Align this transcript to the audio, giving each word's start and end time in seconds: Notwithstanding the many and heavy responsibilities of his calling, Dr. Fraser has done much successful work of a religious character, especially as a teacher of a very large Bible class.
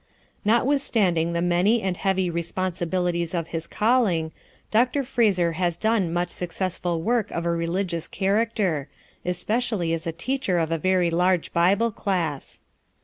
Notwithstanding 0.43 1.33
the 1.33 1.43
many 1.43 1.83
and 1.83 1.95
heavy 1.95 2.27
responsibilities 2.31 3.35
of 3.35 3.49
his 3.49 3.67
calling, 3.67 4.31
Dr. 4.71 5.03
Fraser 5.03 5.51
has 5.51 5.77
done 5.77 6.11
much 6.11 6.31
successful 6.31 7.03
work 7.03 7.29
of 7.29 7.45
a 7.45 7.51
religious 7.51 8.07
character, 8.07 8.87
especially 9.23 9.93
as 9.93 10.07
a 10.07 10.11
teacher 10.11 10.57
of 10.57 10.71
a 10.71 10.79
very 10.79 11.11
large 11.11 11.53
Bible 11.53 11.91
class. 11.91 12.61